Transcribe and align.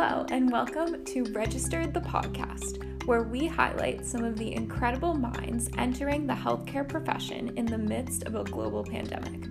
Hello, 0.00 0.24
and 0.30 0.52
welcome 0.52 1.04
to 1.06 1.24
Registered 1.32 1.92
the 1.92 1.98
Podcast, 1.98 3.04
where 3.06 3.24
we 3.24 3.48
highlight 3.48 4.06
some 4.06 4.22
of 4.22 4.38
the 4.38 4.54
incredible 4.54 5.12
minds 5.12 5.68
entering 5.76 6.24
the 6.24 6.32
healthcare 6.32 6.88
profession 6.88 7.50
in 7.58 7.66
the 7.66 7.78
midst 7.78 8.22
of 8.22 8.36
a 8.36 8.44
global 8.44 8.84
pandemic. 8.84 9.48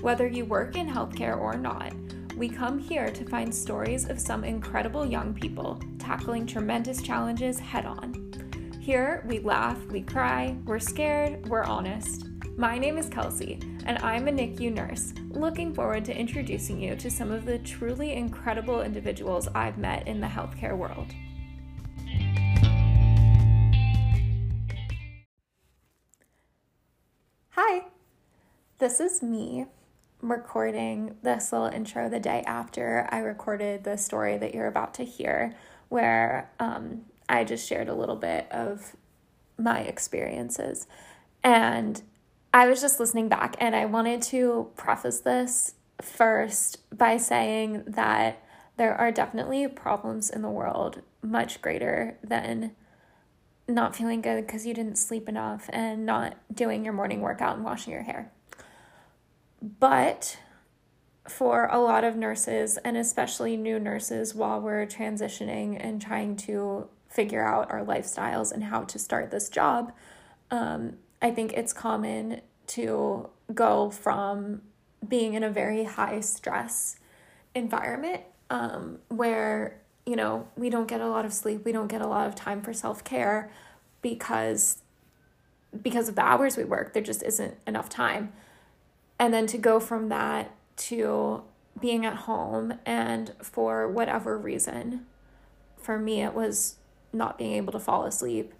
Whether 0.00 0.26
you 0.26 0.46
work 0.46 0.76
in 0.76 0.88
healthcare 0.88 1.38
or 1.38 1.58
not, 1.58 1.92
we 2.38 2.48
come 2.48 2.78
here 2.78 3.10
to 3.10 3.24
find 3.26 3.54
stories 3.54 4.08
of 4.08 4.18
some 4.18 4.44
incredible 4.44 5.04
young 5.04 5.34
people 5.34 5.78
tackling 5.98 6.46
tremendous 6.46 7.02
challenges 7.02 7.58
head 7.58 7.84
on. 7.84 8.32
Here, 8.80 9.22
we 9.28 9.40
laugh, 9.40 9.76
we 9.88 10.00
cry, 10.00 10.56
we're 10.64 10.78
scared, 10.78 11.46
we're 11.50 11.64
honest. 11.64 12.28
My 12.56 12.78
name 12.78 12.96
is 12.96 13.10
Kelsey, 13.10 13.60
and 13.86 13.98
I'm 13.98 14.28
a 14.28 14.32
NICU 14.32 14.72
nurse, 14.72 15.12
looking 15.30 15.74
forward 15.74 16.04
to 16.06 16.16
introducing 16.16 16.80
you 16.80 16.94
to 16.96 17.10
some 17.10 17.30
of 17.30 17.44
the 17.44 17.58
truly 17.58 18.12
incredible 18.12 18.82
individuals 18.82 19.48
I've 19.54 19.78
met 19.78 20.06
in 20.06 20.20
the 20.20 20.26
healthcare 20.26 20.76
world. 20.76 21.12
Hi, 27.50 27.82
this 28.78 29.00
is 29.00 29.22
me 29.22 29.66
recording 30.20 31.16
this 31.22 31.52
little 31.52 31.66
intro 31.66 32.08
the 32.08 32.20
day 32.20 32.42
after 32.46 33.08
I 33.10 33.18
recorded 33.18 33.84
the 33.84 33.96
story 33.96 34.38
that 34.38 34.54
you're 34.54 34.68
about 34.68 34.94
to 34.94 35.04
hear, 35.04 35.54
where 35.88 36.50
um, 36.60 37.02
I 37.28 37.44
just 37.44 37.68
shared 37.68 37.88
a 37.88 37.94
little 37.94 38.16
bit 38.16 38.50
of 38.50 38.96
my 39.58 39.80
experiences. 39.80 40.86
And 41.44 42.02
I 42.54 42.66
was 42.66 42.80
just 42.80 43.00
listening 43.00 43.28
back 43.28 43.56
and 43.58 43.74
I 43.74 43.86
wanted 43.86 44.20
to 44.22 44.70
preface 44.76 45.20
this 45.20 45.74
first 46.02 46.78
by 46.96 47.16
saying 47.16 47.84
that 47.86 48.42
there 48.76 48.94
are 48.94 49.10
definitely 49.10 49.68
problems 49.68 50.28
in 50.28 50.42
the 50.42 50.50
world 50.50 51.02
much 51.22 51.62
greater 51.62 52.18
than 52.22 52.72
not 53.68 53.96
feeling 53.96 54.20
good 54.20 54.46
because 54.46 54.66
you 54.66 54.74
didn't 54.74 54.96
sleep 54.96 55.28
enough 55.28 55.70
and 55.72 56.04
not 56.04 56.36
doing 56.52 56.84
your 56.84 56.92
morning 56.92 57.20
workout 57.20 57.56
and 57.56 57.64
washing 57.64 57.92
your 57.92 58.02
hair. 58.02 58.32
But 59.62 60.38
for 61.28 61.66
a 61.66 61.78
lot 61.78 62.04
of 62.04 62.16
nurses, 62.16 62.76
and 62.78 62.96
especially 62.96 63.56
new 63.56 63.78
nurses, 63.78 64.34
while 64.34 64.60
we're 64.60 64.86
transitioning 64.86 65.76
and 65.78 66.02
trying 66.02 66.36
to 66.36 66.88
figure 67.08 67.46
out 67.46 67.70
our 67.70 67.84
lifestyles 67.84 68.50
and 68.52 68.64
how 68.64 68.82
to 68.82 68.98
start 68.98 69.30
this 69.30 69.48
job, 69.48 69.92
um, 70.50 70.94
I 71.22 71.30
think 71.30 71.52
it's 71.52 71.72
common 71.72 72.42
to 72.68 73.30
go 73.54 73.90
from 73.90 74.62
being 75.06 75.34
in 75.34 75.44
a 75.44 75.50
very 75.50 75.84
high 75.84 76.20
stress 76.20 76.98
environment 77.54 78.22
um, 78.50 78.98
where, 79.08 79.80
you 80.04 80.16
know, 80.16 80.48
we 80.56 80.68
don't 80.68 80.88
get 80.88 81.00
a 81.00 81.08
lot 81.08 81.24
of 81.24 81.32
sleep, 81.32 81.64
we 81.64 81.72
don't 81.72 81.86
get 81.88 82.02
a 82.02 82.06
lot 82.06 82.26
of 82.26 82.34
time 82.34 82.60
for 82.60 82.72
self 82.72 83.04
care 83.04 83.50
because 84.02 84.78
because 85.80 86.08
of 86.08 86.16
the 86.16 86.22
hours 86.22 86.56
we 86.56 86.64
work, 86.64 86.92
there 86.92 87.02
just 87.02 87.22
isn't 87.22 87.56
enough 87.66 87.88
time. 87.88 88.32
And 89.18 89.32
then 89.32 89.46
to 89.46 89.58
go 89.58 89.80
from 89.80 90.10
that 90.10 90.54
to 90.76 91.42
being 91.80 92.04
at 92.04 92.14
home 92.14 92.74
and 92.84 93.32
for 93.40 93.88
whatever 93.88 94.36
reason, 94.36 95.06
for 95.78 95.98
me, 95.98 96.22
it 96.22 96.34
was 96.34 96.76
not 97.12 97.38
being 97.38 97.52
able 97.54 97.72
to 97.72 97.78
fall 97.78 98.04
asleep, 98.04 98.52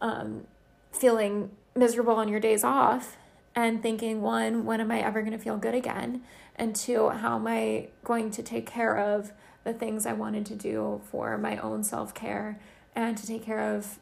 um, 0.00 0.46
feeling 0.90 1.50
miserable 1.76 2.14
on 2.14 2.28
your 2.28 2.40
days 2.40 2.64
off 2.64 3.16
and 3.54 3.82
thinking 3.82 4.20
one 4.20 4.64
when 4.64 4.80
am 4.80 4.90
i 4.90 5.00
ever 5.00 5.20
going 5.20 5.32
to 5.32 5.38
feel 5.38 5.56
good 5.56 5.74
again? 5.74 6.22
And 6.54 6.74
two 6.74 7.08
how 7.08 7.36
am 7.36 7.46
i 7.46 7.88
going 8.04 8.30
to 8.32 8.42
take 8.42 8.66
care 8.66 8.96
of 8.96 9.32
the 9.64 9.72
things 9.72 10.06
i 10.06 10.12
wanted 10.12 10.46
to 10.46 10.54
do 10.54 11.00
for 11.10 11.36
my 11.38 11.56
own 11.58 11.82
self-care 11.82 12.58
and 12.94 13.16
to 13.16 13.26
take 13.26 13.44
care 13.44 13.74
of 13.74 13.98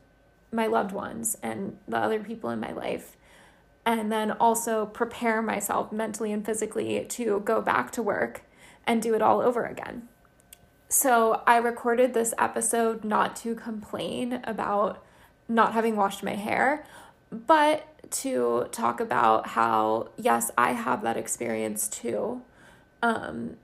my 0.52 0.66
loved 0.66 0.92
ones 0.92 1.36
and 1.42 1.78
the 1.88 1.98
other 1.98 2.20
people 2.20 2.50
in 2.50 2.60
my 2.60 2.72
life? 2.72 3.16
And 3.86 4.10
then 4.10 4.30
also 4.32 4.86
prepare 4.86 5.42
myself 5.42 5.92
mentally 5.92 6.32
and 6.32 6.44
physically 6.44 7.04
to 7.10 7.40
go 7.44 7.60
back 7.60 7.90
to 7.92 8.02
work 8.02 8.42
and 8.86 9.02
do 9.02 9.14
it 9.14 9.22
all 9.22 9.40
over 9.40 9.64
again. 9.64 10.08
So 10.88 11.42
i 11.46 11.56
recorded 11.56 12.14
this 12.14 12.34
episode 12.38 13.04
not 13.04 13.36
to 13.36 13.54
complain 13.54 14.40
about 14.44 15.04
not 15.48 15.72
having 15.72 15.96
washed 15.96 16.22
my 16.22 16.34
hair 16.34 16.86
but 17.30 17.86
to 18.10 18.68
talk 18.70 19.00
about 19.00 19.48
how, 19.48 20.08
yes, 20.16 20.50
I 20.56 20.72
have 20.72 21.02
that 21.02 21.16
experience 21.16 21.88
too. 21.88 22.42
Um, 23.02 23.56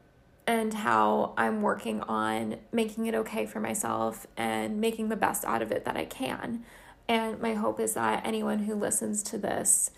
and 0.47 0.75
how 0.75 1.32
I'm 1.37 1.62
working 1.62 2.00
on 2.03 2.56
making 2.72 3.06
it 3.06 3.15
okay 3.15 3.47
for 3.47 3.60
myself 3.60 4.26
and 4.37 4.81
making 4.81 5.09
the 5.09 5.16
best 5.16 5.44
out 5.44 5.62
of 5.62 5.71
it 5.71 5.84
that 5.84 5.97
I 5.97 6.04
can. 6.04 6.65
And 7.06 7.41
my 7.41 7.54
hope 7.54 7.78
is 7.78 7.94
that 7.94 8.26
anyone 8.26 8.60
who 8.60 8.75
listens 8.75 9.22
to 9.25 9.38
this 9.38 9.92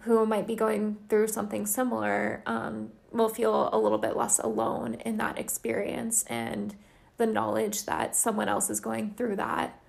who 0.00 0.26
might 0.26 0.46
be 0.46 0.54
going 0.54 0.98
through 1.08 1.28
something 1.28 1.64
similar 1.64 2.42
um, 2.44 2.90
will 3.10 3.30
feel 3.30 3.70
a 3.72 3.78
little 3.78 3.96
bit 3.96 4.14
less 4.14 4.38
alone 4.38 4.94
in 5.06 5.16
that 5.16 5.38
experience. 5.38 6.24
And 6.24 6.74
the 7.16 7.26
knowledge 7.26 7.86
that 7.86 8.14
someone 8.14 8.48
else 8.48 8.68
is 8.68 8.80
going 8.80 9.14
through 9.14 9.36
that 9.36 9.80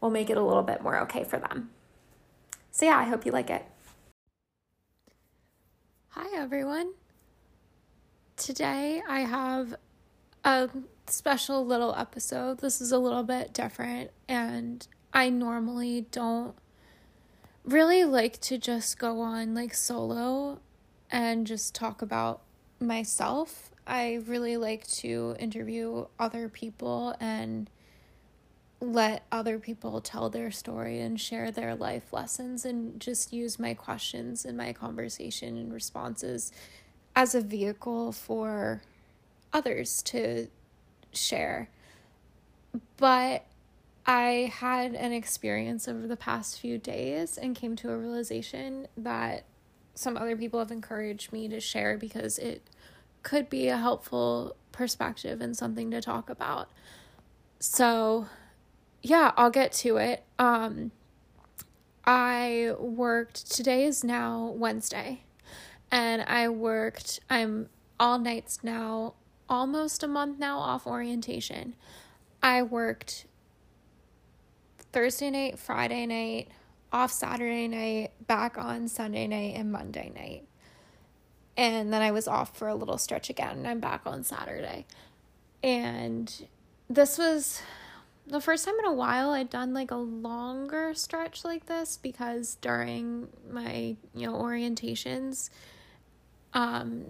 will 0.00 0.10
make 0.10 0.30
it 0.30 0.36
a 0.36 0.42
little 0.42 0.62
bit 0.62 0.82
more 0.82 1.00
okay 1.00 1.24
for 1.24 1.40
them. 1.40 1.70
So, 2.74 2.86
yeah, 2.86 2.98
I 2.98 3.04
hope 3.04 3.24
you 3.24 3.30
like 3.30 3.50
it. 3.50 3.64
Hi, 6.08 6.26
everyone. 6.36 6.94
Today 8.36 9.00
I 9.08 9.20
have 9.20 9.76
a 10.42 10.68
special 11.06 11.64
little 11.64 11.94
episode. 11.94 12.58
This 12.58 12.80
is 12.80 12.90
a 12.90 12.98
little 12.98 13.22
bit 13.22 13.52
different, 13.52 14.10
and 14.28 14.84
I 15.12 15.30
normally 15.30 16.06
don't 16.10 16.56
really 17.64 18.02
like 18.02 18.40
to 18.40 18.58
just 18.58 18.98
go 18.98 19.20
on 19.20 19.54
like 19.54 19.72
solo 19.72 20.58
and 21.12 21.46
just 21.46 21.76
talk 21.76 22.02
about 22.02 22.42
myself. 22.80 23.70
I 23.86 24.14
really 24.26 24.56
like 24.56 24.84
to 24.94 25.36
interview 25.38 26.06
other 26.18 26.48
people 26.48 27.14
and 27.20 27.70
let 28.92 29.24
other 29.32 29.58
people 29.58 30.00
tell 30.00 30.30
their 30.30 30.50
story 30.50 31.00
and 31.00 31.20
share 31.20 31.50
their 31.50 31.74
life 31.74 32.12
lessons 32.12 32.64
and 32.64 33.00
just 33.00 33.32
use 33.32 33.58
my 33.58 33.74
questions 33.74 34.44
and 34.44 34.56
my 34.56 34.72
conversation 34.72 35.56
and 35.56 35.72
responses 35.72 36.52
as 37.16 37.34
a 37.34 37.40
vehicle 37.40 38.12
for 38.12 38.82
others 39.52 40.02
to 40.02 40.48
share. 41.12 41.68
But 42.96 43.46
I 44.06 44.52
had 44.54 44.94
an 44.94 45.12
experience 45.12 45.88
over 45.88 46.06
the 46.06 46.16
past 46.16 46.60
few 46.60 46.76
days 46.78 47.38
and 47.38 47.56
came 47.56 47.76
to 47.76 47.90
a 47.90 47.96
realization 47.96 48.88
that 48.96 49.44
some 49.94 50.16
other 50.16 50.36
people 50.36 50.58
have 50.58 50.72
encouraged 50.72 51.32
me 51.32 51.48
to 51.48 51.60
share 51.60 51.96
because 51.96 52.38
it 52.38 52.62
could 53.22 53.48
be 53.48 53.68
a 53.68 53.76
helpful 53.76 54.56
perspective 54.72 55.40
and 55.40 55.56
something 55.56 55.90
to 55.92 56.00
talk 56.00 56.28
about. 56.28 56.68
So, 57.60 58.26
yeah, 59.04 59.32
I'll 59.36 59.50
get 59.50 59.72
to 59.72 59.98
it. 59.98 60.24
Um, 60.38 60.90
I 62.06 62.72
worked, 62.78 63.50
today 63.50 63.84
is 63.84 64.02
now 64.02 64.54
Wednesday, 64.56 65.20
and 65.90 66.22
I 66.22 66.48
worked, 66.48 67.20
I'm 67.28 67.68
all 68.00 68.18
nights 68.18 68.60
now, 68.62 69.12
almost 69.46 70.02
a 70.02 70.08
month 70.08 70.38
now 70.38 70.58
off 70.58 70.86
orientation. 70.86 71.74
I 72.42 72.62
worked 72.62 73.26
Thursday 74.90 75.30
night, 75.30 75.58
Friday 75.58 76.06
night, 76.06 76.48
off 76.90 77.12
Saturday 77.12 77.68
night, 77.68 78.12
back 78.26 78.56
on 78.56 78.88
Sunday 78.88 79.26
night, 79.26 79.54
and 79.54 79.70
Monday 79.70 80.12
night. 80.14 80.48
And 81.58 81.92
then 81.92 82.00
I 82.00 82.10
was 82.10 82.26
off 82.26 82.56
for 82.56 82.68
a 82.68 82.74
little 82.74 82.96
stretch 82.96 83.28
again, 83.28 83.58
and 83.58 83.68
I'm 83.68 83.80
back 83.80 84.06
on 84.06 84.24
Saturday. 84.24 84.86
And 85.62 86.48
this 86.88 87.18
was 87.18 87.60
the 88.26 88.40
first 88.40 88.64
time 88.64 88.78
in 88.78 88.86
a 88.86 88.92
while 88.92 89.30
I'd 89.30 89.50
done 89.50 89.74
like 89.74 89.90
a 89.90 89.96
longer 89.96 90.94
stretch 90.94 91.44
like 91.44 91.66
this 91.66 91.98
because 92.00 92.56
during 92.60 93.28
my, 93.50 93.96
you 94.14 94.26
know, 94.26 94.34
orientations, 94.34 95.50
um, 96.54 97.04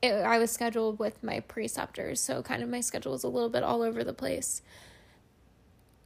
it, 0.00 0.12
I 0.12 0.38
was 0.38 0.50
scheduled 0.50 0.98
with 0.98 1.22
my 1.22 1.40
preceptors, 1.40 2.20
so 2.20 2.42
kind 2.42 2.62
of 2.62 2.68
my 2.68 2.80
schedule 2.80 3.12
was 3.12 3.24
a 3.24 3.28
little 3.28 3.48
bit 3.48 3.62
all 3.62 3.82
over 3.82 4.04
the 4.04 4.12
place. 4.12 4.62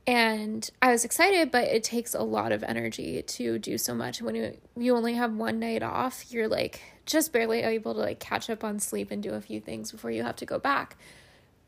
And 0.07 0.69
I 0.81 0.91
was 0.91 1.05
excited, 1.05 1.53
but 1.53 1.69
it 1.69 1.85
takes 1.85 2.13
a 2.13 2.23
lot 2.23 2.51
of 2.51 2.65
energy 2.65 3.23
to 3.23 3.59
do 3.59 3.79
so 3.79 3.95
much. 3.95 4.21
When 4.21 4.35
you 4.35 4.57
you 4.77 4.97
only 4.97 5.15
have 5.15 5.33
one 5.33 5.61
night 5.61 5.83
off, 5.83 6.33
you're 6.33 6.49
like 6.49 6.83
just 7.07 7.33
barely 7.33 7.61
able 7.61 7.95
to 7.95 8.01
like 8.01 8.19
catch 8.19 8.51
up 8.51 8.65
on 8.65 8.81
sleep 8.81 9.13
and 9.13 9.23
do 9.23 9.35
a 9.35 9.41
few 9.41 9.61
things 9.61 9.93
before 9.93 10.11
you 10.11 10.25
have 10.25 10.37
to 10.37 10.47
go 10.47 10.59
back. 10.59 10.97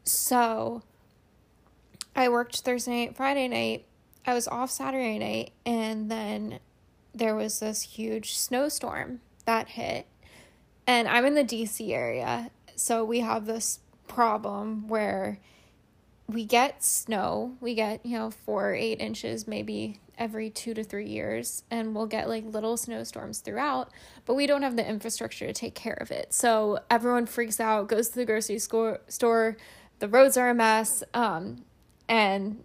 So, 0.02 0.82
I 2.16 2.28
worked 2.28 2.60
Thursday 2.60 3.06
night, 3.06 3.16
Friday 3.16 3.48
night. 3.48 3.86
I 4.26 4.34
was 4.34 4.48
off 4.48 4.70
Saturday 4.70 5.18
night, 5.18 5.52
and 5.66 6.10
then 6.10 6.60
there 7.14 7.34
was 7.34 7.60
this 7.60 7.82
huge 7.82 8.36
snowstorm 8.36 9.20
that 9.44 9.70
hit. 9.70 10.06
And 10.86 11.08
I'm 11.08 11.26
in 11.26 11.34
the 11.34 11.44
DC 11.44 11.90
area, 11.90 12.50
so 12.76 13.04
we 13.04 13.20
have 13.20 13.46
this 13.46 13.80
problem 14.06 14.88
where 14.88 15.40
we 16.26 16.44
get 16.44 16.82
snow. 16.82 17.56
We 17.60 17.74
get, 17.74 18.04
you 18.04 18.18
know, 18.18 18.30
four, 18.30 18.70
or 18.70 18.74
eight 18.74 19.00
inches, 19.00 19.46
maybe 19.46 20.00
every 20.16 20.50
two 20.50 20.74
to 20.74 20.84
three 20.84 21.08
years, 21.08 21.64
and 21.70 21.94
we'll 21.94 22.06
get 22.06 22.28
like 22.28 22.44
little 22.44 22.76
snowstorms 22.76 23.40
throughout, 23.40 23.90
but 24.24 24.34
we 24.34 24.46
don't 24.46 24.62
have 24.62 24.76
the 24.76 24.88
infrastructure 24.88 25.46
to 25.46 25.52
take 25.52 25.74
care 25.74 25.98
of 26.00 26.10
it. 26.10 26.32
So 26.32 26.78
everyone 26.90 27.26
freaks 27.26 27.60
out, 27.60 27.88
goes 27.88 28.10
to 28.10 28.16
the 28.16 28.24
grocery 28.24 28.58
store, 28.58 29.00
store 29.08 29.56
the 29.98 30.08
roads 30.08 30.36
are 30.36 30.50
a 30.50 30.54
mess. 30.54 31.02
Um, 31.12 31.64
and 32.08 32.62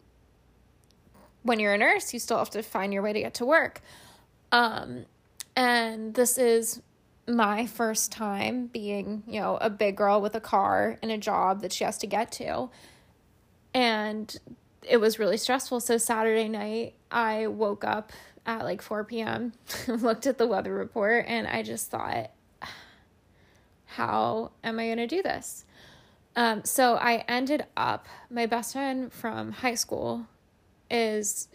when 1.44 1.59
you're 1.59 1.74
a 1.74 1.77
nurse, 1.77 2.13
you 2.13 2.19
still 2.19 2.38
have 2.38 2.50
to 2.51 2.62
find 2.62 2.94
your 2.94 3.01
way 3.01 3.13
to 3.13 3.19
get 3.19 3.33
to 3.36 3.45
work. 3.45 3.81
Um, 4.51 5.06
and 5.56 6.13
this 6.13 6.38
is 6.38 6.81
my 7.27 7.65
first 7.65 8.12
time 8.12 8.68
being, 8.68 9.24
you 9.27 9.39
know, 9.39 9.57
a 9.62 9.69
big 9.69 9.95
girl 9.95 10.21
with 10.21 10.36
a 10.36 10.39
car 10.39 10.97
and 11.01 11.12
a 11.12 11.18
job 11.18 11.62
that 11.62 11.71
she 11.71 11.83
has 11.83 11.97
to 12.00 12.07
get 12.07 12.31
to. 12.33 12.69
And 13.74 14.36
it 14.81 14.97
was 14.97 15.19
really 15.19 15.38
stressful. 15.38 15.80
So 15.81 15.97
Saturday 15.97 16.47
night, 16.47 16.95
I 17.12 17.47
woke 17.47 17.83
up 17.83 18.12
at 18.45 18.63
like 18.63 18.81
4 18.81 19.03
p.m., 19.03 19.53
looked 19.88 20.25
at 20.25 20.38
the 20.38 20.47
weather 20.47 20.74
report, 20.74 21.25
and 21.27 21.47
I 21.47 21.62
just 21.62 21.91
thought, 21.91 22.31
how 23.86 24.51
am 24.63 24.80
I 24.80 24.86
going 24.86 24.97
to 24.97 25.07
do 25.07 25.21
this? 25.21 25.65
Um, 26.39 26.63
so 26.63 26.95
I 26.95 27.25
ended 27.27 27.65
up, 27.75 28.07
my 28.30 28.45
best 28.45 28.71
friend 28.71 29.12
from 29.12 29.51
high 29.51 29.75
school 29.75 30.25
is 30.89 31.50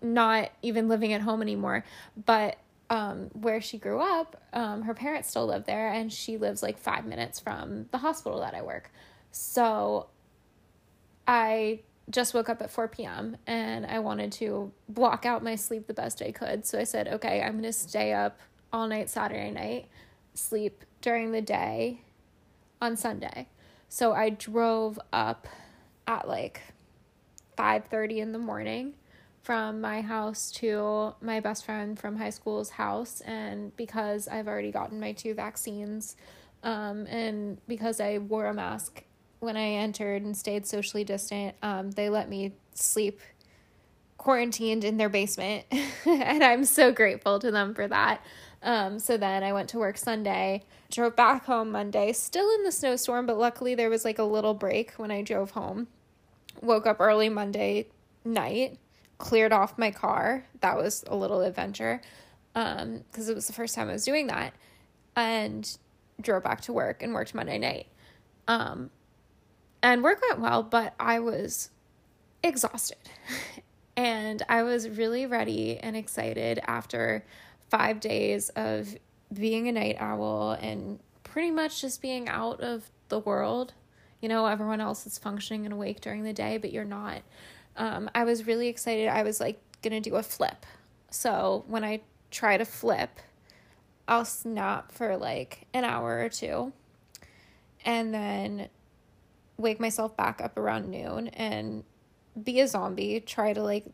not 0.00 0.50
even 0.62 0.88
living 0.88 1.12
at 1.12 1.20
home 1.20 1.42
anymore, 1.42 1.84
but 2.24 2.56
um, 2.88 3.28
where 3.34 3.60
she 3.60 3.76
grew 3.76 4.00
up, 4.00 4.42
um, 4.54 4.82
her 4.82 4.94
parents 4.94 5.28
still 5.28 5.44
live 5.44 5.66
there, 5.66 5.92
and 5.92 6.10
she 6.10 6.38
lives 6.38 6.62
like 6.62 6.78
five 6.78 7.04
minutes 7.04 7.40
from 7.40 7.88
the 7.90 7.98
hospital 7.98 8.40
that 8.40 8.54
I 8.54 8.62
work. 8.62 8.90
So 9.32 10.06
I 11.28 11.80
just 12.08 12.32
woke 12.32 12.48
up 12.48 12.62
at 12.62 12.70
4 12.70 12.88
p.m. 12.88 13.36
and 13.46 13.84
I 13.84 13.98
wanted 13.98 14.32
to 14.32 14.72
block 14.88 15.26
out 15.26 15.44
my 15.44 15.56
sleep 15.56 15.86
the 15.86 15.92
best 15.92 16.22
I 16.22 16.32
could. 16.32 16.64
So 16.64 16.78
I 16.78 16.84
said, 16.84 17.06
okay, 17.06 17.42
I'm 17.42 17.52
going 17.52 17.64
to 17.64 17.72
stay 17.74 18.14
up 18.14 18.40
all 18.72 18.88
night 18.88 19.10
Saturday 19.10 19.50
night, 19.50 19.88
sleep 20.32 20.86
during 21.02 21.32
the 21.32 21.42
day 21.42 22.00
on 22.80 22.96
Sunday. 22.96 23.48
So 23.92 24.14
I 24.14 24.30
drove 24.30 24.98
up 25.12 25.46
at 26.06 26.26
like 26.26 26.62
5:30 27.58 28.20
in 28.20 28.32
the 28.32 28.38
morning 28.38 28.94
from 29.42 29.82
my 29.82 30.00
house 30.00 30.50
to 30.52 31.14
my 31.20 31.40
best 31.40 31.66
friend 31.66 31.98
from 31.98 32.16
high 32.16 32.30
school's 32.30 32.70
house 32.70 33.20
and 33.20 33.76
because 33.76 34.28
I've 34.28 34.48
already 34.48 34.70
gotten 34.70 34.98
my 34.98 35.12
two 35.12 35.34
vaccines 35.34 36.16
um, 36.62 37.06
and 37.06 37.58
because 37.68 38.00
I 38.00 38.16
wore 38.16 38.46
a 38.46 38.54
mask 38.54 39.04
when 39.40 39.58
I 39.58 39.72
entered 39.72 40.22
and 40.22 40.34
stayed 40.34 40.66
socially 40.66 41.04
distant, 41.04 41.54
um, 41.62 41.90
they 41.90 42.08
let 42.08 42.30
me 42.30 42.54
sleep 42.72 43.20
quarantined 44.16 44.84
in 44.84 44.96
their 44.96 45.10
basement. 45.10 45.66
and 46.06 46.42
I'm 46.42 46.64
so 46.64 46.92
grateful 46.92 47.40
to 47.40 47.50
them 47.50 47.74
for 47.74 47.86
that. 47.88 48.24
Um, 48.62 48.98
so 48.98 49.16
then 49.16 49.42
I 49.42 49.52
went 49.52 49.68
to 49.70 49.78
work 49.78 49.98
Sunday, 49.98 50.62
drove 50.90 51.16
back 51.16 51.46
home 51.46 51.72
Monday, 51.72 52.12
still 52.12 52.48
in 52.54 52.62
the 52.62 52.70
snowstorm, 52.70 53.26
but 53.26 53.36
luckily 53.36 53.74
there 53.74 53.90
was 53.90 54.04
like 54.04 54.18
a 54.18 54.24
little 54.24 54.54
break 54.54 54.92
when 54.92 55.10
I 55.10 55.22
drove 55.22 55.50
home. 55.52 55.88
Woke 56.60 56.86
up 56.86 57.00
early 57.00 57.28
Monday 57.28 57.86
night, 58.24 58.78
cleared 59.18 59.52
off 59.52 59.78
my 59.78 59.90
car. 59.90 60.44
That 60.60 60.76
was 60.76 61.04
a 61.08 61.16
little 61.16 61.40
adventure 61.40 62.00
um, 62.54 63.02
because 63.10 63.28
it 63.28 63.34
was 63.34 63.48
the 63.48 63.52
first 63.52 63.74
time 63.74 63.88
I 63.88 63.94
was 63.94 64.04
doing 64.04 64.28
that. 64.28 64.54
And 65.16 65.76
drove 66.20 66.44
back 66.44 66.60
to 66.62 66.72
work 66.72 67.02
and 67.02 67.12
worked 67.12 67.34
Monday 67.34 67.58
night. 67.58 67.86
Um, 68.46 68.90
and 69.82 70.02
work 70.02 70.20
went 70.28 70.40
well, 70.40 70.62
but 70.62 70.94
I 71.00 71.18
was 71.18 71.70
exhausted. 72.42 72.98
and 73.96 74.42
I 74.48 74.62
was 74.62 74.88
really 74.88 75.26
ready 75.26 75.78
and 75.78 75.96
excited 75.96 76.60
after 76.66 77.24
five 77.72 78.00
days 78.00 78.50
of 78.50 78.94
being 79.32 79.66
a 79.66 79.72
night 79.72 79.96
owl 79.98 80.52
and 80.60 80.98
pretty 81.24 81.50
much 81.50 81.80
just 81.80 82.02
being 82.02 82.28
out 82.28 82.60
of 82.60 82.90
the 83.08 83.18
world. 83.18 83.72
You 84.20 84.28
know, 84.28 84.44
everyone 84.44 84.82
else 84.82 85.06
is 85.06 85.16
functioning 85.16 85.64
and 85.64 85.72
awake 85.72 86.02
during 86.02 86.22
the 86.22 86.34
day, 86.34 86.58
but 86.58 86.70
you're 86.70 86.84
not. 86.84 87.22
Um, 87.78 88.10
I 88.14 88.24
was 88.24 88.46
really 88.46 88.68
excited. 88.68 89.08
I 89.08 89.22
was 89.22 89.40
like 89.40 89.58
gonna 89.80 90.02
do 90.02 90.16
a 90.16 90.22
flip. 90.22 90.66
So 91.10 91.64
when 91.66 91.82
I 91.82 92.02
try 92.30 92.58
to 92.58 92.66
flip, 92.66 93.18
I'll 94.06 94.26
snap 94.26 94.92
for 94.92 95.16
like 95.16 95.66
an 95.72 95.84
hour 95.84 96.20
or 96.20 96.28
two 96.28 96.74
and 97.86 98.12
then 98.12 98.68
wake 99.56 99.80
myself 99.80 100.14
back 100.14 100.42
up 100.42 100.58
around 100.58 100.90
noon 100.90 101.28
and 101.28 101.84
be 102.40 102.60
a 102.60 102.68
zombie, 102.68 103.18
try 103.20 103.54
to 103.54 103.62
like 103.62 103.86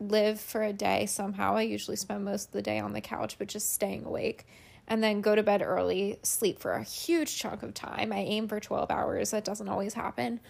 live 0.00 0.40
for 0.40 0.62
a 0.62 0.72
day 0.72 1.06
somehow. 1.06 1.56
I 1.56 1.62
usually 1.62 1.96
spend 1.96 2.24
most 2.24 2.48
of 2.48 2.52
the 2.52 2.62
day 2.62 2.78
on 2.78 2.92
the 2.92 3.00
couch, 3.00 3.36
but 3.38 3.48
just 3.48 3.72
staying 3.72 4.04
awake. 4.04 4.46
And 4.86 5.02
then 5.02 5.20
go 5.20 5.34
to 5.34 5.42
bed 5.42 5.60
early, 5.62 6.18
sleep 6.22 6.58
for 6.60 6.72
a 6.72 6.82
huge 6.82 7.36
chunk 7.38 7.62
of 7.62 7.74
time. 7.74 8.12
I 8.12 8.18
aim 8.18 8.48
for 8.48 8.58
12 8.58 8.90
hours. 8.90 9.32
That 9.32 9.44
doesn't 9.44 9.68
always 9.68 9.94
happen. 9.94 10.40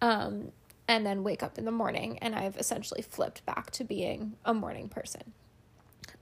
Um, 0.00 0.52
and 0.86 1.04
then 1.04 1.24
wake 1.24 1.42
up 1.42 1.58
in 1.58 1.64
the 1.64 1.72
morning. 1.72 2.18
And 2.18 2.34
I've 2.34 2.56
essentially 2.56 3.02
flipped 3.02 3.44
back 3.46 3.70
to 3.72 3.84
being 3.84 4.36
a 4.44 4.54
morning 4.54 4.88
person. 4.88 5.32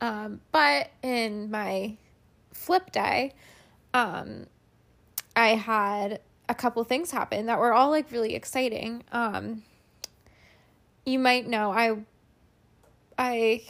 Um, 0.01 0.41
but 0.53 0.91
in 1.03 1.51
my 1.51 1.97
flip 2.53 2.91
day, 2.93 3.35
um, 3.93 4.47
I 5.37 5.49
had 5.49 6.21
a 6.49 6.55
couple 6.55 6.83
things 6.85 7.11
happen 7.11 7.47
that 7.47 7.59
were 7.59 7.73
all 7.73 7.91
like 7.91 8.11
really 8.11 8.35
exciting. 8.35 9.05
Um, 9.13 9.63
you 11.05 11.19
might 11.19 11.47
know 11.47 11.71
I 11.71 11.99
I 13.19 13.63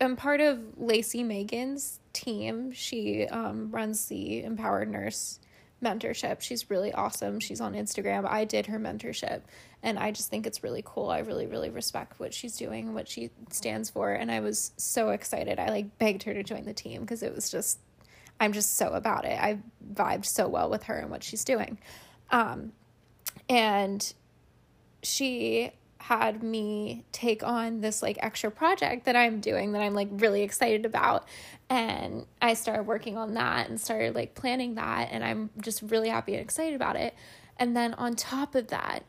am 0.00 0.16
part 0.16 0.40
of 0.40 0.58
Lacey 0.76 1.22
Megan's 1.22 2.00
team. 2.12 2.72
She 2.72 3.26
um, 3.28 3.70
runs 3.70 4.06
the 4.06 4.42
Empowered 4.42 4.90
Nurse 4.90 5.38
mentorship. 5.82 6.40
She's 6.40 6.68
really 6.70 6.92
awesome. 6.92 7.38
She's 7.38 7.60
on 7.60 7.74
Instagram. 7.74 8.28
I 8.28 8.44
did 8.44 8.66
her 8.66 8.80
mentorship 8.80 9.42
and 9.82 9.98
I 9.98 10.10
just 10.10 10.28
think 10.28 10.46
it's 10.46 10.64
really 10.64 10.82
cool. 10.84 11.10
I 11.10 11.20
really, 11.20 11.46
really 11.46 11.70
respect 11.70 12.18
what 12.18 12.34
she's 12.34 12.56
doing, 12.56 12.94
what 12.94 13.08
she 13.08 13.30
stands 13.50 13.88
for. 13.88 14.12
And 14.12 14.30
I 14.30 14.40
was 14.40 14.72
so 14.76 15.10
excited. 15.10 15.60
I 15.60 15.68
like 15.68 15.98
begged 15.98 16.24
her 16.24 16.34
to 16.34 16.42
join 16.42 16.64
the 16.64 16.74
team 16.74 17.02
because 17.02 17.22
it 17.22 17.32
was 17.32 17.48
just, 17.48 17.78
I'm 18.40 18.52
just 18.52 18.76
so 18.76 18.88
about 18.88 19.24
it. 19.24 19.38
I 19.40 19.60
vibed 19.94 20.26
so 20.26 20.48
well 20.48 20.68
with 20.68 20.84
her 20.84 20.96
and 20.96 21.10
what 21.10 21.22
she's 21.22 21.44
doing. 21.44 21.78
Um, 22.30 22.72
and 23.48 24.12
she 25.04 25.70
had 25.98 26.42
me 26.42 27.04
take 27.12 27.42
on 27.42 27.80
this 27.80 28.02
like 28.02 28.18
extra 28.20 28.50
project 28.50 29.04
that 29.04 29.16
I'm 29.16 29.40
doing 29.40 29.72
that 29.72 29.82
I'm 29.82 29.94
like 29.94 30.08
really 30.12 30.42
excited 30.42 30.86
about. 30.86 31.26
And 31.68 32.24
I 32.40 32.54
started 32.54 32.84
working 32.84 33.16
on 33.16 33.34
that 33.34 33.68
and 33.68 33.80
started 33.80 34.14
like 34.14 34.34
planning 34.34 34.76
that. 34.76 35.08
And 35.10 35.24
I'm 35.24 35.50
just 35.60 35.82
really 35.82 36.08
happy 36.08 36.34
and 36.34 36.42
excited 36.42 36.74
about 36.74 36.96
it. 36.96 37.14
And 37.58 37.76
then 37.76 37.94
on 37.94 38.14
top 38.14 38.54
of 38.54 38.68
that, 38.68 39.04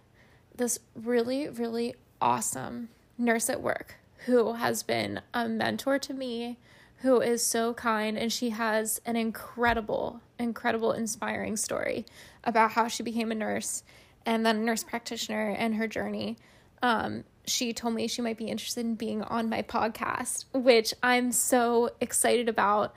this 0.55 0.79
really, 0.95 1.47
really 1.47 1.95
awesome 2.19 2.89
nurse 3.17 3.49
at 3.49 3.61
work 3.61 3.95
who 4.25 4.53
has 4.53 4.83
been 4.83 5.21
a 5.33 5.47
mentor 5.47 5.97
to 5.99 6.13
me, 6.13 6.57
who 6.97 7.21
is 7.21 7.45
so 7.45 7.73
kind, 7.73 8.17
and 8.17 8.33
she 8.33 8.49
has 8.49 8.99
an 9.05 9.15
incredible, 9.15 10.21
incredible, 10.37 10.91
inspiring 10.91 11.55
story 11.55 12.05
about 12.43 12.71
how 12.71 12.87
she 12.87 13.03
became 13.03 13.31
a 13.31 13.35
nurse 13.35 13.83
and 14.25 14.45
then 14.45 14.57
a 14.57 14.59
nurse 14.59 14.83
practitioner 14.83 15.55
and 15.57 15.75
her 15.75 15.87
journey. 15.87 16.37
Um, 16.81 17.23
she 17.45 17.73
told 17.73 17.95
me 17.95 18.07
she 18.07 18.21
might 18.21 18.37
be 18.37 18.45
interested 18.45 18.85
in 18.85 18.95
being 18.95 19.21
on 19.23 19.49
my 19.49 19.61
podcast, 19.61 20.45
which 20.53 20.93
I'm 21.01 21.31
so 21.31 21.89
excited 21.99 22.47
about. 22.47 22.93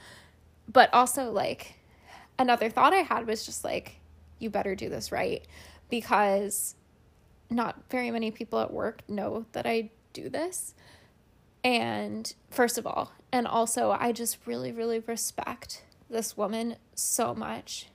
But 0.68 0.92
also, 0.92 1.30
like, 1.30 1.74
another 2.38 2.70
thought 2.70 2.92
I 2.92 2.98
had 2.98 3.26
was 3.26 3.44
just 3.44 3.64
like, 3.64 4.00
you 4.38 4.50
better 4.50 4.74
do 4.74 4.88
this 4.88 5.12
right 5.12 5.46
because 5.88 6.74
not 7.48 7.76
very 7.90 8.10
many 8.10 8.30
people 8.30 8.58
at 8.58 8.72
work 8.72 9.02
know 9.08 9.46
that 9.52 9.66
I 9.66 9.90
do 10.12 10.28
this. 10.28 10.74
And 11.64 12.32
first 12.50 12.78
of 12.78 12.86
all, 12.86 13.12
and 13.30 13.46
also, 13.46 13.96
I 13.98 14.12
just 14.12 14.38
really, 14.46 14.72
really 14.72 14.98
respect 15.00 15.84
this 16.10 16.36
woman 16.36 16.76
so 16.94 17.34
much 17.34 17.86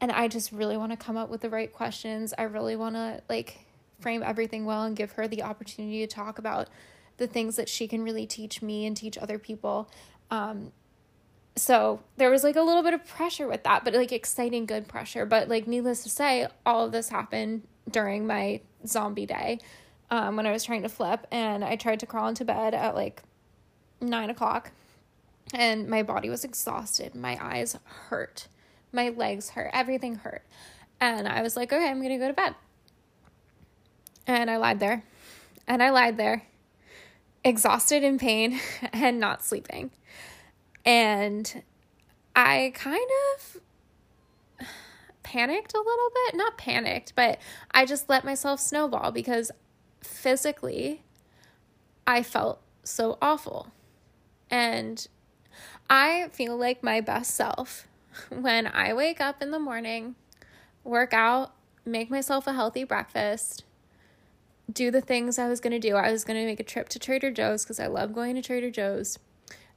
and 0.00 0.12
I 0.12 0.28
just 0.28 0.52
really 0.52 0.76
want 0.76 0.92
to 0.92 0.96
come 0.96 1.16
up 1.16 1.28
with 1.28 1.40
the 1.40 1.50
right 1.50 1.72
questions. 1.72 2.32
I 2.36 2.44
really 2.44 2.76
want 2.76 2.94
to 2.94 3.22
like 3.28 3.66
frame 4.00 4.22
everything 4.22 4.64
well 4.64 4.84
and 4.84 4.96
give 4.96 5.12
her 5.12 5.26
the 5.28 5.42
opportunity 5.42 6.00
to 6.00 6.06
talk 6.06 6.38
about 6.38 6.68
the 7.16 7.26
things 7.26 7.56
that 7.56 7.68
she 7.68 7.88
can 7.88 8.02
really 8.02 8.26
teach 8.26 8.62
me 8.62 8.86
and 8.86 8.96
teach 8.96 9.18
other 9.18 9.38
people. 9.38 9.90
Um, 10.30 10.72
so 11.56 12.00
there 12.16 12.30
was 12.30 12.44
like 12.44 12.56
a 12.56 12.62
little 12.62 12.82
bit 12.82 12.94
of 12.94 13.04
pressure 13.06 13.48
with 13.48 13.64
that, 13.64 13.84
but 13.84 13.94
like 13.94 14.12
exciting, 14.12 14.66
good 14.66 14.86
pressure. 14.86 15.26
But 15.26 15.48
like, 15.48 15.66
needless 15.66 16.02
to 16.04 16.08
say, 16.10 16.46
all 16.64 16.84
of 16.84 16.92
this 16.92 17.08
happened 17.08 17.66
during 17.90 18.26
my 18.26 18.60
zombie 18.86 19.26
day 19.26 19.58
um, 20.10 20.36
when 20.36 20.46
I 20.46 20.52
was 20.52 20.62
trying 20.62 20.82
to 20.82 20.88
flip, 20.88 21.26
and 21.32 21.64
I 21.64 21.76
tried 21.76 22.00
to 22.00 22.06
crawl 22.06 22.28
into 22.28 22.44
bed 22.44 22.74
at 22.74 22.94
like 22.94 23.22
nine 24.00 24.30
o'clock, 24.30 24.70
and 25.52 25.88
my 25.88 26.04
body 26.04 26.30
was 26.30 26.44
exhausted. 26.44 27.16
My 27.16 27.36
eyes 27.40 27.76
hurt 27.84 28.46
my 28.92 29.10
legs 29.10 29.50
hurt, 29.50 29.70
everything 29.72 30.16
hurt. 30.16 30.42
And 31.00 31.28
I 31.28 31.42
was 31.42 31.56
like, 31.56 31.72
okay, 31.72 31.88
I'm 31.88 32.02
to 32.02 32.16
go 32.16 32.28
to 32.28 32.32
bed. 32.32 32.54
And 34.28 34.50
I 34.50 34.58
lied 34.58 34.78
there. 34.78 35.02
And 35.66 35.82
I 35.82 35.90
lied 35.90 36.18
there, 36.18 36.42
exhausted 37.42 38.04
in 38.04 38.18
pain 38.18 38.60
and 38.92 39.18
not 39.18 39.42
sleeping. 39.42 39.90
And 40.84 41.62
I 42.36 42.72
kind 42.74 43.08
of 43.34 43.60
panicked 45.22 45.74
a 45.74 45.78
little 45.78 46.10
bit. 46.26 46.36
Not 46.36 46.58
panicked, 46.58 47.14
but 47.14 47.38
I 47.72 47.86
just 47.86 48.08
let 48.08 48.24
myself 48.24 48.60
snowball 48.60 49.10
because 49.12 49.50
physically 50.00 51.02
I 52.06 52.22
felt 52.22 52.60
so 52.84 53.18
awful. 53.20 53.68
And 54.50 55.06
I 55.88 56.28
feel 56.32 56.56
like 56.56 56.82
my 56.82 57.00
best 57.00 57.34
self 57.34 57.88
when 58.28 58.66
I 58.66 58.92
wake 58.92 59.20
up 59.20 59.42
in 59.42 59.52
the 59.52 59.58
morning, 59.58 60.16
work 60.84 61.14
out, 61.14 61.54
make 61.84 62.10
myself 62.10 62.46
a 62.46 62.52
healthy 62.52 62.84
breakfast, 62.84 63.64
do 64.72 64.90
the 64.90 65.00
things 65.00 65.38
I 65.38 65.48
was 65.48 65.60
going 65.60 65.72
to 65.72 65.78
do. 65.78 65.96
I 65.96 66.10
was 66.10 66.24
going 66.24 66.38
to 66.38 66.46
make 66.46 66.60
a 66.60 66.64
trip 66.64 66.88
to 66.90 66.98
Trader 66.98 67.30
Joe's 67.30 67.64
because 67.64 67.80
I 67.80 67.86
love 67.86 68.12
going 68.12 68.34
to 68.34 68.42
Trader 68.42 68.70
Joe's. 68.70 69.18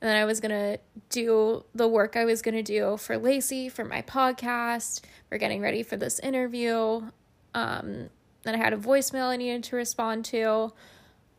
And 0.02 0.10
then 0.10 0.18
I 0.18 0.26
was 0.26 0.40
going 0.40 0.52
to 0.52 0.80
do 1.10 1.64
the 1.76 1.88
work 1.88 2.16
I 2.16 2.26
was 2.26 2.42
going 2.42 2.56
to 2.56 2.64
do 2.64 2.98
for 2.98 3.18
Lacey, 3.18 3.70
for 3.70 3.86
my 3.86 4.02
podcast, 4.02 5.02
for 5.30 5.38
getting 5.38 5.62
ready 5.62 5.84
for 5.84 5.96
this 5.96 6.20
interview. 6.20 7.04
Um, 7.54 8.10
then 8.44 8.56
I 8.56 8.58
had 8.58 8.74
a 8.74 8.78
voicemail 8.78 9.30
I 9.30 9.36
needed 9.36 9.64
to 9.66 9.76
respond 9.76 10.26
to, 10.26 10.74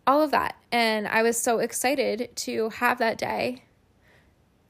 all 0.06 0.22
of 0.22 0.30
that. 0.30 0.56
And 0.70 1.06
I 1.08 1.22
was 1.22 1.40
so 1.40 1.58
excited 1.58 2.30
to 2.36 2.70
have 2.70 2.98
that 2.98 3.18
day 3.18 3.64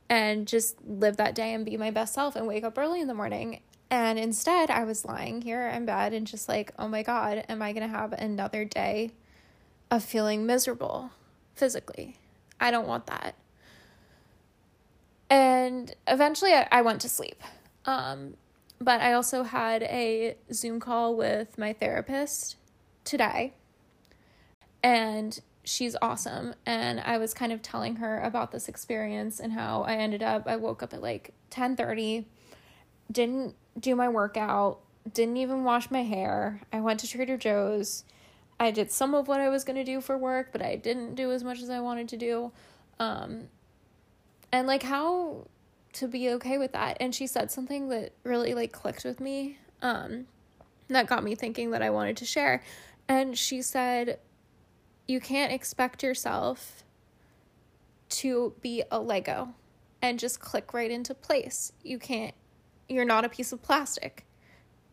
and 0.08 0.46
just 0.46 0.76
live 0.86 1.16
that 1.16 1.34
day 1.34 1.54
and 1.54 1.64
be 1.64 1.76
my 1.76 1.90
best 1.90 2.14
self 2.14 2.36
and 2.36 2.46
wake 2.46 2.64
up 2.64 2.76
early 2.76 3.00
in 3.00 3.08
the 3.08 3.14
morning. 3.14 3.60
And 3.92 4.18
instead, 4.18 4.70
I 4.70 4.84
was 4.84 5.04
lying 5.04 5.42
here 5.42 5.68
in 5.68 5.84
bed 5.84 6.14
and 6.14 6.26
just 6.26 6.48
like, 6.48 6.72
oh 6.78 6.88
my 6.88 7.02
God, 7.02 7.44
am 7.46 7.60
I 7.60 7.74
going 7.74 7.86
to 7.86 7.94
have 7.94 8.14
another 8.14 8.64
day 8.64 9.10
of 9.90 10.02
feeling 10.02 10.46
miserable 10.46 11.10
physically? 11.54 12.16
I 12.58 12.70
don't 12.70 12.88
want 12.88 13.06
that. 13.08 13.34
And 15.28 15.94
eventually, 16.08 16.54
I, 16.54 16.66
I 16.72 16.80
went 16.80 17.02
to 17.02 17.08
sleep. 17.10 17.42
Um, 17.84 18.38
but 18.80 19.02
I 19.02 19.12
also 19.12 19.42
had 19.42 19.82
a 19.82 20.38
Zoom 20.50 20.80
call 20.80 21.14
with 21.14 21.58
my 21.58 21.74
therapist 21.74 22.56
today. 23.04 23.52
And 24.82 25.38
she's 25.64 25.96
awesome. 26.00 26.54
And 26.64 26.98
I 27.00 27.18
was 27.18 27.34
kind 27.34 27.52
of 27.52 27.60
telling 27.60 27.96
her 27.96 28.22
about 28.22 28.52
this 28.52 28.70
experience 28.70 29.38
and 29.38 29.52
how 29.52 29.82
I 29.82 29.96
ended 29.96 30.22
up 30.22 30.44
I 30.46 30.56
woke 30.56 30.82
up 30.82 30.94
at 30.94 31.02
like 31.02 31.34
10:30, 31.50 32.24
didn't 33.10 33.54
do 33.78 33.94
my 33.96 34.08
workout, 34.08 34.80
didn't 35.12 35.36
even 35.36 35.64
wash 35.64 35.90
my 35.90 36.02
hair. 36.02 36.60
I 36.72 36.80
went 36.80 37.00
to 37.00 37.08
Trader 37.08 37.36
Joe's. 37.36 38.04
I 38.60 38.70
did 38.70 38.90
some 38.92 39.14
of 39.14 39.28
what 39.28 39.40
I 39.40 39.48
was 39.48 39.64
going 39.64 39.76
to 39.76 39.84
do 39.84 40.00
for 40.00 40.16
work, 40.16 40.50
but 40.52 40.62
I 40.62 40.76
didn't 40.76 41.14
do 41.14 41.32
as 41.32 41.42
much 41.42 41.60
as 41.60 41.70
I 41.70 41.80
wanted 41.80 42.08
to 42.10 42.16
do. 42.16 42.52
Um 42.98 43.48
and 44.52 44.66
like 44.66 44.82
how 44.82 45.46
to 45.94 46.06
be 46.06 46.30
okay 46.30 46.58
with 46.58 46.72
that. 46.72 46.98
And 47.00 47.14
she 47.14 47.26
said 47.26 47.50
something 47.50 47.88
that 47.88 48.12
really 48.22 48.54
like 48.54 48.72
clicked 48.72 49.04
with 49.04 49.18
me. 49.18 49.58
Um 49.80 50.26
that 50.88 51.06
got 51.06 51.24
me 51.24 51.34
thinking 51.34 51.70
that 51.70 51.82
I 51.82 51.90
wanted 51.90 52.16
to 52.18 52.24
share. 52.24 52.62
And 53.08 53.36
she 53.36 53.62
said 53.62 54.18
you 55.08 55.20
can't 55.20 55.52
expect 55.52 56.02
yourself 56.02 56.84
to 58.08 58.54
be 58.60 58.82
a 58.90 59.00
Lego 59.00 59.54
and 60.00 60.18
just 60.18 60.40
click 60.40 60.74
right 60.74 60.90
into 60.90 61.14
place. 61.14 61.72
You 61.82 61.98
can't, 61.98 62.34
you're 62.88 63.04
not 63.04 63.24
a 63.24 63.28
piece 63.28 63.52
of 63.52 63.62
plastic. 63.62 64.26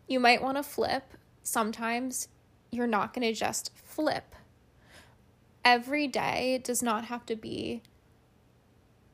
You 0.08 0.20
might 0.20 0.42
want 0.42 0.58
to 0.58 0.64
flip. 0.64 1.14
Sometimes 1.44 2.28
you're 2.72 2.88
not 2.88 3.14
going 3.14 3.28
to 3.28 3.38
just 3.38 3.72
flip. 3.76 4.36
Every 5.64 6.08
day 6.08 6.62
does 6.64 6.82
not 6.82 7.06
have 7.06 7.26
to 7.28 7.36
be 7.36 7.82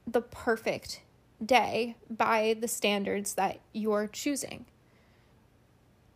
the 0.05 0.21
perfect 0.21 1.01
day 1.43 1.95
by 2.09 2.55
the 2.59 2.67
standards 2.67 3.33
that 3.33 3.59
you're 3.73 4.07
choosing 4.07 4.65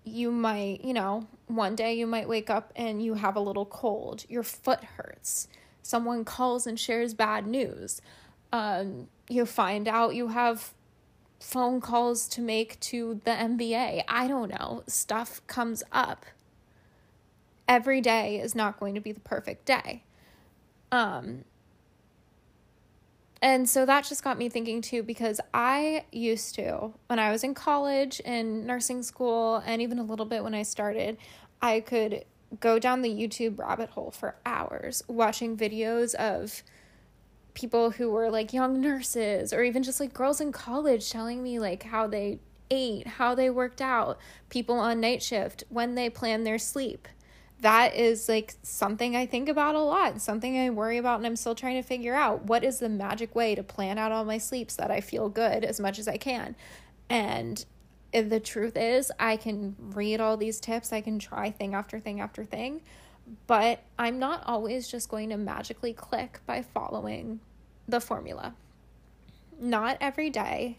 you 0.10 0.32
might, 0.32 0.84
you 0.84 0.94
know, 0.94 1.28
one 1.48 1.75
day 1.75 1.94
you 1.94 2.08
might 2.08 2.28
wake 2.28 2.50
up 2.50 2.72
and 2.75 3.04
you 3.04 3.16
have 3.16 3.36
a 3.36 3.39
little 3.39 3.66
cold, 3.66 4.25
your 4.30 4.44
foot 4.44 4.84
hurts, 4.84 5.48
someone 5.82 6.25
calls 6.25 6.68
and 6.68 6.80
shares 6.80 7.13
bad 7.13 7.48
news. 7.48 8.01
Um, 8.51 9.08
you 9.30 9.46
find 9.46 9.88
out 9.88 10.16
you 10.16 10.30
have 10.30 10.74
phone 11.39 11.81
calls 11.81 12.27
to 12.29 12.41
make 12.41 12.79
to 12.81 13.22
the 13.24 13.31
NBA. 13.31 14.03
I 14.08 14.27
don't 14.27 14.50
know. 14.50 14.84
Stuff 14.88 15.46
comes 15.48 15.84
up. 15.91 16.25
Every 17.67 18.01
day 18.01 18.39
is 18.39 18.55
not 18.55 18.79
going 18.79 18.96
to 18.96 19.01
be 19.01 19.12
the 19.12 19.19
perfect 19.19 19.65
day. 19.65 20.03
Um, 20.91 21.46
and 23.41 23.69
so 23.69 23.86
that 23.86 24.03
just 24.05 24.24
got 24.24 24.38
me 24.38 24.50
thinking 24.50 24.81
too, 24.81 25.01
because 25.01 25.39
I 25.53 26.05
used 26.12 26.55
to, 26.55 26.93
when 27.08 27.19
I 27.19 27.31
was 27.31 27.43
in 27.43 27.53
college 27.53 28.22
and 28.25 28.65
nursing 28.67 29.01
school, 29.01 29.63
and 29.65 29.81
even 29.81 30.00
a 30.00 30.03
little 30.03 30.25
bit 30.25 30.43
when 30.43 30.53
I 30.53 30.63
started, 30.63 31.17
I 31.62 31.79
could 31.79 32.25
go 32.60 32.79
down 32.79 33.01
the 33.01 33.10
YouTube 33.10 33.60
rabbit 33.60 33.91
hole 33.91 34.12
for 34.12 34.36
hours 34.46 35.03
watching 35.08 35.55
videos 35.55 36.15
of 36.15 36.63
people 37.60 37.92
who 37.92 38.10
were 38.10 38.30
like 38.30 38.54
young 38.54 38.80
nurses 38.80 39.51
or 39.51 39.63
even 39.63 39.84
just 39.84 40.00
like 40.00 40.13
girls 40.13 40.39
in 40.39 40.51
college 40.51 41.10
telling 41.10 41.44
me 41.44 41.60
like 41.60 41.84
how 41.84 42.08
they 42.08 42.39
ate, 42.72 43.06
how 43.08 43.36
they 43.36 43.50
worked 43.50 43.82
out, 43.82 44.18
people 44.50 44.80
on 44.80 45.01
night 45.01 45.22
shift, 45.22 45.63
when 45.70 45.96
they 45.96 46.10
plan 46.10 46.44
their 46.44 46.60
sleep 46.60 47.08
that 47.62 47.94
is 47.96 48.30
like 48.30 48.56
something 48.63 49.16
I 49.16 49.25
think 49.25 49.50
about 49.50 49.75
a 49.75 49.80
lot, 49.82 50.22
something 50.22 50.58
I 50.58 50.70
worry 50.70 50.98
about, 50.98 51.18
and 51.18 51.25
I'm 51.25 51.36
still 51.36 51.56
trying 51.56 51.75
to 51.75 51.86
figure 51.86 52.16
out 52.16 52.46
what 52.46 52.63
is 52.63 52.80
the 52.80 52.89
magic 52.89 53.36
way 53.36 53.54
to 53.56 53.63
plan 53.63 53.98
out 53.98 54.12
all 54.12 54.24
my 54.24 54.38
sleeps 54.38 54.75
so 54.75 54.84
that 54.84 54.92
I 54.92 55.01
feel 55.01 55.28
good 55.28 55.66
as 55.66 55.80
much 55.80 56.00
as 56.00 56.08
I 56.08 56.18
can. 56.18 56.56
And 57.10 57.66
the 58.13 58.39
truth 58.39 58.78
is, 58.78 59.12
I 59.20 59.36
can 59.36 59.75
read 59.78 60.22
all 60.22 60.38
these 60.38 60.60
tips, 60.60 60.94
I 60.94 61.01
can 61.01 61.20
try 61.20 61.51
thing 61.51 61.75
after 61.75 62.00
thing 62.00 62.22
after 62.22 62.46
thing, 62.46 62.82
but 63.46 63.84
I'm 63.98 64.20
not 64.20 64.44
always 64.46 64.88
just 64.88 65.10
going 65.10 65.30
to 65.30 65.38
magically 65.38 65.94
click 65.94 66.39
by 66.46 66.62
following 66.62 67.42
the 67.89 68.00
formula. 68.00 68.53
Not 69.60 69.98
every 70.00 70.29
day 70.29 70.77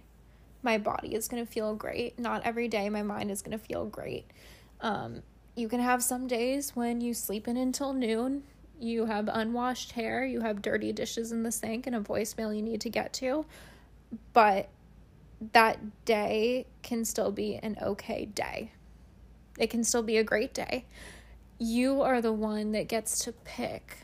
my 0.63 0.79
body 0.79 1.15
is 1.15 1.29
going 1.29 1.45
to 1.45 1.51
feel 1.51 1.75
great, 1.75 2.19
not 2.19 2.43
every 2.45 2.69
day 2.69 2.89
my 2.91 3.03
mind 3.03 3.31
is 3.31 3.43
going 3.43 3.59
to 3.59 3.65
feel 3.65 3.87
great. 3.87 4.27
Um, 4.81 5.23
you 5.57 5.69
can 5.69 5.81
have 5.81 6.03
some 6.03 6.27
days 6.27 6.77
when 6.77 7.01
you 7.01 7.15
sleep 7.15 7.49
in 7.49 7.57
until 7.57 7.93
noon, 7.93 8.45
you 8.79 9.07
have 9.07 9.29
unwashed 9.31 9.93
hair, 9.93 10.25
you 10.25 10.41
have 10.41 10.63
dirty 10.63 10.93
dishes 10.93 11.33
in 11.33 11.43
the 11.43 11.53
sink, 11.53 11.87
and 11.87 11.97
a 11.97 12.01
voicemail 12.01 12.55
you 12.55 12.63
need 12.63 12.81
to 12.83 12.91
get 12.91 13.13
to. 13.15 13.45
But 14.33 14.69
that 15.53 16.05
day 16.05 16.67
can 16.83 17.05
still 17.05 17.33
be 17.33 17.57
an 17.57 17.77
okay 17.83 18.27
day. 18.27 18.73
It 19.59 19.69
can 19.69 19.85
still 19.85 20.03
be 20.03 20.17
a 20.17 20.25
great 20.25 20.55
day. 20.55 20.87
You 21.59 22.01
are 22.01 22.23
the 22.23 22.33
one 22.33 22.73
that 22.73 22.89
gets 22.89 23.19
to 23.25 23.33
pick 23.33 23.99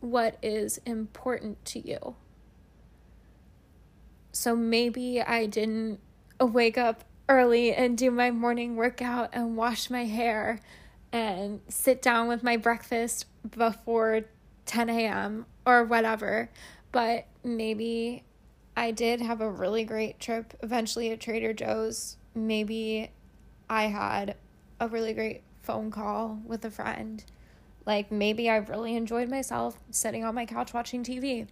what 0.00 0.38
is 0.42 0.78
important 0.86 1.64
to 1.66 1.86
you. 1.86 2.16
So 4.32 4.54
maybe 4.54 5.20
I 5.22 5.46
didn't 5.46 6.00
wake 6.40 6.76
up 6.76 7.04
early 7.28 7.72
and 7.72 7.96
do 7.96 8.10
my 8.10 8.30
morning 8.30 8.76
workout 8.76 9.30
and 9.32 9.56
wash 9.56 9.90
my 9.90 10.04
hair 10.04 10.60
and 11.12 11.60
sit 11.68 12.02
down 12.02 12.28
with 12.28 12.42
my 12.42 12.56
breakfast 12.56 13.26
before 13.56 14.24
10 14.66 14.90
a.m. 14.90 15.46
or 15.64 15.84
whatever. 15.84 16.50
But 16.92 17.26
maybe 17.42 18.24
I 18.76 18.90
did 18.90 19.20
have 19.20 19.40
a 19.40 19.50
really 19.50 19.84
great 19.84 20.20
trip 20.20 20.54
eventually 20.62 21.10
at 21.10 21.20
Trader 21.20 21.54
Joe's. 21.54 22.16
Maybe 22.34 23.10
I 23.70 23.84
had 23.84 24.36
a 24.78 24.88
really 24.88 25.14
great 25.14 25.42
phone 25.62 25.90
call 25.90 26.40
with 26.44 26.64
a 26.64 26.70
friend. 26.70 27.24
Like 27.86 28.10
maybe 28.10 28.50
I 28.50 28.56
really 28.56 28.96
enjoyed 28.96 29.30
myself 29.30 29.78
sitting 29.90 30.24
on 30.24 30.34
my 30.34 30.44
couch 30.44 30.74
watching 30.74 31.04
TV. 31.04 31.46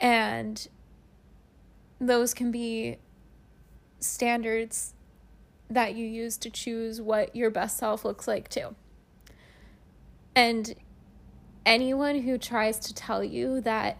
And 0.00 0.66
those 2.00 2.34
can 2.34 2.50
be 2.50 2.98
standards 4.00 4.94
that 5.70 5.94
you 5.94 6.04
use 6.04 6.36
to 6.38 6.50
choose 6.50 7.00
what 7.00 7.34
your 7.34 7.50
best 7.50 7.78
self 7.78 8.04
looks 8.04 8.26
like 8.26 8.48
too. 8.48 8.74
And 10.34 10.74
anyone 11.64 12.22
who 12.22 12.38
tries 12.38 12.78
to 12.80 12.94
tell 12.94 13.22
you 13.22 13.60
that 13.60 13.98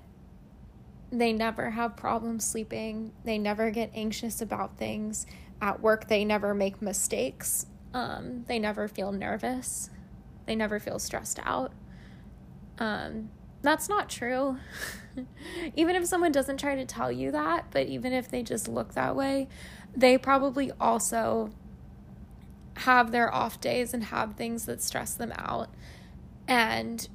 they 1.11 1.33
never 1.33 1.71
have 1.71 1.97
problems 1.97 2.45
sleeping, 2.45 3.13
they 3.25 3.39
never 3.39 3.71
get 3.71 3.91
anxious 3.95 4.41
about 4.41 4.79
things 4.79 5.27
at 5.61 5.81
work, 5.81 6.09
they 6.09 6.25
never 6.25 6.55
make 6.55 6.83
mistakes, 6.83 7.67
um, 7.95 8.45
they 8.49 8.59
never 8.59 8.89
feel 8.89 9.13
nervous, 9.13 9.91
they 10.47 10.57
never 10.57 10.79
feel 10.79 10.99
stressed 10.99 11.39
out. 11.45 11.73
Um, 12.79 13.31
that's 13.63 13.89
not 13.89 14.09
true. 14.09 14.59
even 15.77 15.97
if 15.97 16.07
someone 16.07 16.33
doesn't 16.33 16.59
try 16.59 16.75
to 16.75 16.85
tell 16.85 17.13
you 17.13 17.31
that, 17.31 17.67
but 17.71 17.87
even 17.87 18.13
if 18.13 18.31
they 18.31 18.43
just 18.43 18.69
look 18.69 18.95
that 18.95 19.15
way, 19.15 19.49
they 19.97 20.19
probably 20.19 20.73
also 20.81 21.51
have 22.79 23.13
their 23.13 23.33
off 23.33 23.61
days 23.61 23.95
and 23.95 24.05
have 24.05 24.35
things 24.35 24.67
that 24.67 24.83
stress 24.83 25.15
them 25.15 25.33
out. 25.37 25.69
And 26.49 27.09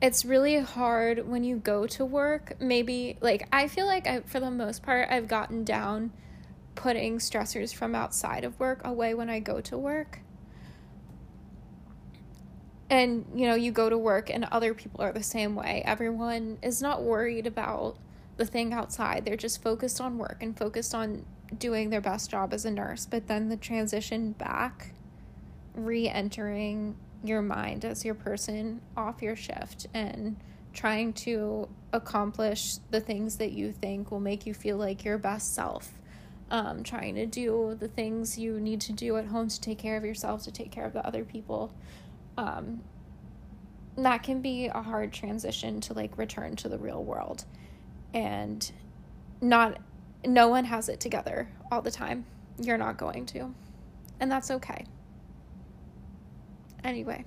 it's 0.00 0.24
really 0.24 0.60
hard 0.60 1.26
when 1.26 1.42
you 1.42 1.56
go 1.56 1.86
to 1.86 2.04
work. 2.04 2.60
Maybe, 2.60 3.16
like, 3.20 3.48
I 3.52 3.66
feel 3.66 3.86
like 3.86 4.06
I, 4.06 4.20
for 4.20 4.40
the 4.40 4.50
most 4.50 4.82
part, 4.82 5.08
I've 5.10 5.26
gotten 5.26 5.64
down 5.64 6.12
putting 6.74 7.18
stressors 7.18 7.74
from 7.74 7.94
outside 7.94 8.44
of 8.44 8.60
work 8.60 8.82
away 8.84 9.14
when 9.14 9.30
I 9.30 9.40
go 9.40 9.60
to 9.62 9.78
work. 9.78 10.20
And, 12.88 13.24
you 13.34 13.46
know, 13.46 13.54
you 13.54 13.72
go 13.72 13.90
to 13.90 13.98
work 13.98 14.30
and 14.30 14.44
other 14.44 14.72
people 14.72 15.02
are 15.02 15.12
the 15.12 15.22
same 15.22 15.56
way. 15.56 15.82
Everyone 15.84 16.58
is 16.62 16.80
not 16.80 17.02
worried 17.02 17.46
about 17.46 17.96
the 18.36 18.46
thing 18.46 18.72
outside. 18.72 19.24
They're 19.24 19.36
just 19.36 19.62
focused 19.62 20.00
on 20.00 20.18
work 20.18 20.38
and 20.40 20.56
focused 20.56 20.94
on 20.94 21.24
doing 21.58 21.90
their 21.90 22.00
best 22.00 22.30
job 22.30 22.52
as 22.52 22.64
a 22.64 22.70
nurse. 22.70 23.06
But 23.06 23.26
then 23.26 23.48
the 23.48 23.56
transition 23.56 24.32
back, 24.32 24.92
re 25.74 26.08
entering 26.08 26.96
your 27.24 27.42
mind 27.42 27.84
as 27.84 28.04
your 28.04 28.14
person 28.14 28.80
off 28.96 29.22
your 29.22 29.36
shift 29.36 29.86
and 29.94 30.36
trying 30.72 31.12
to 31.12 31.68
accomplish 31.92 32.76
the 32.90 33.00
things 33.00 33.36
that 33.36 33.52
you 33.52 33.72
think 33.72 34.10
will 34.10 34.20
make 34.20 34.46
you 34.46 34.54
feel 34.54 34.76
like 34.76 35.04
your 35.04 35.18
best 35.18 35.54
self. 35.54 35.92
Um, 36.48 36.84
trying 36.84 37.16
to 37.16 37.26
do 37.26 37.76
the 37.80 37.88
things 37.88 38.38
you 38.38 38.60
need 38.60 38.80
to 38.82 38.92
do 38.92 39.16
at 39.16 39.26
home 39.26 39.48
to 39.48 39.60
take 39.60 39.78
care 39.78 39.96
of 39.96 40.04
yourself, 40.04 40.44
to 40.44 40.52
take 40.52 40.70
care 40.70 40.84
of 40.84 40.92
the 40.92 41.04
other 41.04 41.24
people. 41.24 41.72
Um, 42.36 42.82
that 43.96 44.22
can 44.22 44.42
be 44.42 44.66
a 44.66 44.82
hard 44.82 45.12
transition 45.12 45.80
to 45.82 45.94
like 45.94 46.18
return 46.18 46.56
to 46.56 46.68
the 46.68 46.78
real 46.78 47.02
world. 47.02 47.44
And 48.12 48.70
not, 49.40 49.78
no 50.24 50.48
one 50.48 50.64
has 50.64 50.88
it 50.88 51.00
together 51.00 51.48
all 51.70 51.82
the 51.82 51.90
time. 51.90 52.26
You're 52.60 52.78
not 52.78 52.98
going 52.98 53.26
to. 53.26 53.54
And 54.20 54.30
that's 54.30 54.50
okay. 54.50 54.84
Anyway, 56.84 57.24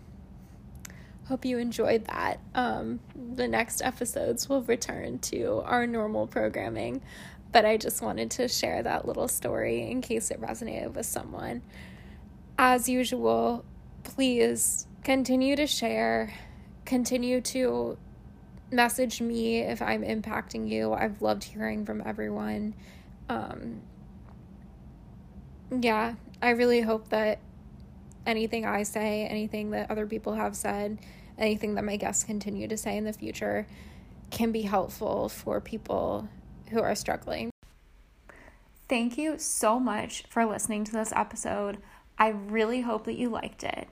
hope 1.26 1.46
you 1.46 1.58
enjoyed 1.58 2.06
that. 2.06 2.40
Um, 2.56 3.00
the 3.36 3.48
next 3.48 3.82
episodes 3.82 4.48
will 4.48 4.64
return 4.64 5.20
to 5.20 5.62
our 5.66 5.86
normal 5.86 6.28
programming, 6.28 7.02
but 7.52 7.66
I 7.66 7.78
just 7.78 8.02
wanted 8.02 8.32
to 8.32 8.48
share 8.48 8.82
that 8.84 9.08
little 9.08 9.28
story 9.28 9.90
in 9.90 10.02
case 10.02 10.32
it 10.32 10.42
resonated 10.42 10.94
with 10.94 11.06
someone. 11.06 11.62
As 12.58 12.90
usual, 12.90 13.64
please 14.04 14.88
continue 15.04 15.56
to 15.56 15.68
share, 15.68 16.34
continue 16.86 17.42
to 17.42 17.98
message 18.72 19.22
me 19.22 19.60
if 19.60 19.82
I'm 19.82 20.04
impacting 20.04 20.70
you. 20.70 20.94
I've 20.94 21.22
loved 21.22 21.44
hearing 21.44 21.86
from 21.86 22.02
everyone. 22.06 22.76
Um, 23.28 23.82
yeah, 25.80 26.16
I 26.42 26.52
really 26.52 26.82
hope 26.82 27.10
that 27.10 27.40
anything 28.26 28.66
I 28.66 28.84
say, 28.84 29.26
anything 29.26 29.72
that 29.72 29.90
other 29.90 30.06
people 30.06 30.34
have 30.34 30.56
said, 30.56 31.00
anything 31.38 31.76
that 31.76 31.84
my 31.84 31.96
guests 31.96 32.24
continue 32.24 32.68
to 32.68 32.78
say 32.78 32.98
in 32.98 33.06
the 33.06 33.14
future 33.14 33.68
can 34.30 34.52
be 34.52 34.64
helpful 34.64 35.30
for 35.30 35.60
people 35.60 36.28
who 36.70 36.82
are 36.82 36.96
struggling. 36.96 37.50
Thank 38.88 39.18
you 39.18 39.38
so 39.38 39.80
much 39.80 40.24
for 40.30 40.46
listening 40.46 40.84
to 40.86 40.92
this 40.92 41.14
episode. 41.16 41.78
I 42.18 42.30
really 42.30 42.82
hope 42.82 43.06
that 43.06 43.18
you 43.18 43.30
liked 43.30 43.64
it. 43.64 43.88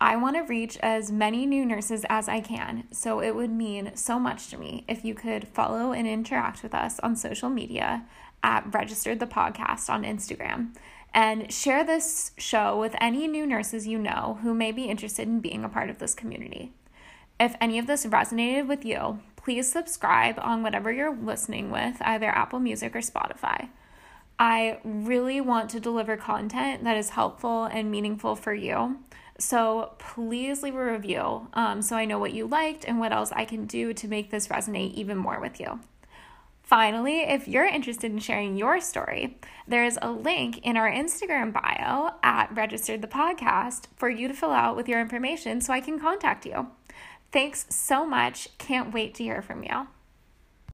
I 0.00 0.16
want 0.16 0.36
to 0.36 0.42
reach 0.42 0.76
as 0.78 1.12
many 1.12 1.46
new 1.46 1.64
nurses 1.64 2.04
as 2.08 2.28
I 2.28 2.40
can, 2.40 2.84
so 2.90 3.20
it 3.20 3.34
would 3.34 3.50
mean 3.50 3.92
so 3.94 4.18
much 4.18 4.48
to 4.50 4.58
me 4.58 4.84
if 4.88 5.04
you 5.04 5.14
could 5.14 5.48
follow 5.48 5.92
and 5.92 6.06
interact 6.06 6.62
with 6.62 6.74
us 6.74 6.98
on 7.00 7.16
social 7.16 7.48
media 7.48 8.04
at 8.42 8.72
Registered 8.74 9.20
the 9.20 9.26
Podcast 9.26 9.88
on 9.88 10.02
Instagram 10.02 10.74
and 11.14 11.52
share 11.52 11.84
this 11.84 12.32
show 12.36 12.78
with 12.78 12.96
any 13.00 13.28
new 13.28 13.46
nurses 13.46 13.86
you 13.86 13.98
know 13.98 14.38
who 14.42 14.52
may 14.52 14.72
be 14.72 14.84
interested 14.86 15.28
in 15.28 15.40
being 15.40 15.64
a 15.64 15.68
part 15.68 15.88
of 15.88 15.98
this 15.98 16.14
community. 16.14 16.72
If 17.38 17.54
any 17.60 17.78
of 17.78 17.86
this 17.86 18.04
resonated 18.04 18.66
with 18.66 18.84
you, 18.84 19.20
please 19.36 19.70
subscribe 19.70 20.38
on 20.40 20.62
whatever 20.62 20.92
you're 20.92 21.14
listening 21.14 21.70
with, 21.70 21.96
either 22.00 22.26
Apple 22.26 22.58
Music 22.58 22.96
or 22.96 23.00
Spotify. 23.00 23.68
I 24.38 24.78
really 24.82 25.40
want 25.40 25.70
to 25.70 25.80
deliver 25.80 26.16
content 26.16 26.82
that 26.82 26.96
is 26.96 27.10
helpful 27.10 27.64
and 27.64 27.90
meaningful 27.90 28.34
for 28.34 28.52
you. 28.52 28.98
So 29.38 29.94
please 29.98 30.62
leave 30.62 30.76
a 30.76 30.92
review 30.92 31.48
um, 31.54 31.82
so 31.82 31.96
I 31.96 32.04
know 32.04 32.18
what 32.18 32.32
you 32.32 32.46
liked 32.46 32.84
and 32.84 33.00
what 33.00 33.12
else 33.12 33.32
I 33.32 33.44
can 33.44 33.66
do 33.66 33.92
to 33.92 34.08
make 34.08 34.30
this 34.30 34.48
resonate 34.48 34.94
even 34.94 35.16
more 35.16 35.40
with 35.40 35.58
you. 35.60 35.80
Finally, 36.62 37.20
if 37.20 37.46
you're 37.46 37.66
interested 37.66 38.10
in 38.10 38.18
sharing 38.18 38.56
your 38.56 38.80
story, 38.80 39.38
there 39.68 39.84
is 39.84 39.98
a 40.00 40.10
link 40.10 40.58
in 40.62 40.78
our 40.78 40.90
Instagram 40.90 41.52
bio 41.52 42.12
at 42.22 42.54
Registered 42.54 43.02
the 43.02 43.08
Podcast 43.08 43.84
for 43.96 44.08
you 44.08 44.28
to 44.28 44.34
fill 44.34 44.52
out 44.52 44.74
with 44.74 44.88
your 44.88 45.00
information 45.00 45.60
so 45.60 45.74
I 45.74 45.80
can 45.80 45.98
contact 45.98 46.46
you. 46.46 46.68
Thanks 47.32 47.66
so 47.68 48.06
much. 48.06 48.48
Can't 48.56 48.94
wait 48.94 49.14
to 49.16 49.24
hear 49.24 49.42
from 49.42 49.62
you. 49.62 49.88